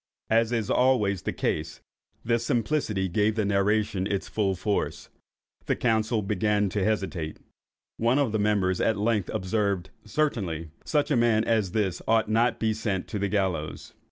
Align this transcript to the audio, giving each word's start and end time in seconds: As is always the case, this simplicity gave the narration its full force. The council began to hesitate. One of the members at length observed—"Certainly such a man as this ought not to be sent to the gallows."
As 0.31 0.51
is 0.51 0.71
always 0.71 1.21
the 1.21 1.31
case, 1.31 1.79
this 2.25 2.43
simplicity 2.43 3.07
gave 3.07 3.35
the 3.35 3.45
narration 3.45 4.07
its 4.11 4.27
full 4.27 4.55
force. 4.55 5.09
The 5.67 5.75
council 5.75 6.23
began 6.23 6.69
to 6.69 6.83
hesitate. 6.83 7.37
One 7.97 8.17
of 8.17 8.31
the 8.31 8.39
members 8.39 8.81
at 8.81 8.97
length 8.97 9.29
observed—"Certainly 9.31 10.71
such 10.85 11.11
a 11.11 11.15
man 11.15 11.43
as 11.43 11.73
this 11.73 12.01
ought 12.07 12.27
not 12.31 12.53
to 12.53 12.65
be 12.65 12.73
sent 12.73 13.07
to 13.09 13.19
the 13.19 13.29
gallows." 13.29 13.93